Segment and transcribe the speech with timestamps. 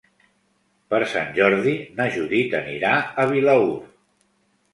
[0.93, 3.71] Per Sant Jordi na Judit anirà a Vilaür.